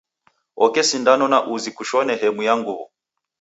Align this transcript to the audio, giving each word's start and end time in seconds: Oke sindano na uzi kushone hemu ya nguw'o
Oke 0.65 0.81
sindano 0.89 1.25
na 1.31 1.39
uzi 1.53 1.69
kushone 1.77 2.11
hemu 2.21 2.41
ya 2.47 2.53
nguw'o 2.59 2.85